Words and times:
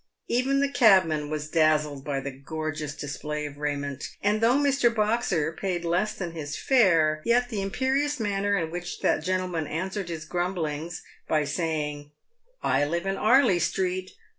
Even 0.27 0.61
the 0.61 0.67
cabman 0.71 1.29
was 1.29 1.47
dazzled 1.47 2.03
by 2.03 2.19
the 2.19 2.31
gorgeous 2.31 2.95
display 2.95 3.45
of 3.45 3.59
raiment; 3.59 4.09
and 4.23 4.41
though 4.41 4.55
Mr. 4.55 4.89
Boxer 4.91 5.51
paid 5.53 5.85
less 5.85 6.15
than 6.15 6.31
his 6.31 6.57
fare, 6.57 7.21
yet 7.23 7.49
the 7.49 7.61
imperious 7.61 8.19
manner 8.19 8.55
in 8.57 8.71
which 8.71 9.01
that 9.01 9.23
gentleman 9.23 9.67
answered 9.67 10.09
his 10.09 10.25
grumblings, 10.25 11.03
by 11.27 11.43
saying," 11.45 12.09
I 12.73 12.83
live 12.83 13.05
in 13.05 13.15
'Arley 13.15 13.59
street, 13.59 14.13
No. 14.17 14.23